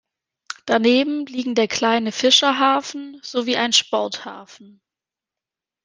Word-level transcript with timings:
Daneben 0.65 1.27
liegen 1.27 1.53
der 1.53 1.67
kleine 1.67 2.11
Fischerhafen 2.11 3.19
sowie 3.21 3.55
ein 3.57 3.71
Sporthafen. 3.71 4.81